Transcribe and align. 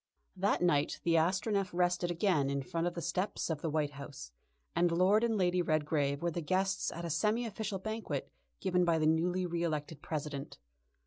That 0.35 0.63
night 0.63 0.99
the 1.03 1.13
Astronef 1.15 1.69
rested 1.73 2.09
again 2.09 2.49
in 2.49 2.63
front 2.63 2.87
of 2.87 2.95
the 2.95 3.03
steps 3.03 3.51
of 3.51 3.61
the 3.61 3.69
White 3.69 3.91
House, 3.91 4.31
and 4.75 4.91
Lord 4.91 5.23
and 5.23 5.37
Lady 5.37 5.61
Redgrave 5.61 6.23
were 6.23 6.31
the 6.31 6.41
guests 6.41 6.91
at 6.91 7.05
a 7.05 7.09
semi 7.11 7.45
official 7.45 7.77
banquet 7.77 8.31
given 8.59 8.83
by 8.83 8.97
the 8.97 9.05
newly 9.05 9.45
re 9.45 9.61
elected 9.61 10.01
President. 10.01 10.57